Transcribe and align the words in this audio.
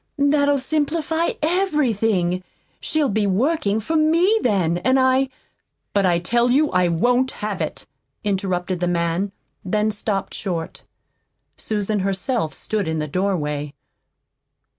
that'll 0.17 0.57
simplify 0.57 1.33
everything. 1.43 2.43
She'll 2.79 3.07
be 3.07 3.27
working 3.27 3.79
for 3.79 3.95
ME, 3.95 4.39
then, 4.41 4.79
and 4.79 4.99
I" 4.99 5.29
"But 5.93 6.07
I 6.07 6.17
tell 6.17 6.49
you 6.49 6.71
I 6.71 6.87
won't 6.87 7.29
have" 7.33 7.61
interrupted 8.23 8.79
the 8.79 8.87
man, 8.87 9.31
then 9.63 9.91
stopped 9.91 10.33
short. 10.33 10.81
Susan 11.55 11.99
herself 11.99 12.55
stood 12.55 12.87
in 12.87 12.97
the 12.97 13.07
doorway. 13.07 13.75